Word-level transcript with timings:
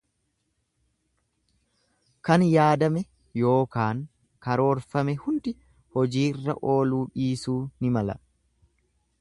Kan 2.29 2.45
yaadame 2.45 3.03
yookaan 3.41 4.01
karoorfame 4.47 5.17
hundi 5.27 5.55
hojiirra 5.99 6.57
ooluu 6.75 7.03
dhiisuu 7.21 7.61
ni 7.79 7.97
mala. 8.01 8.19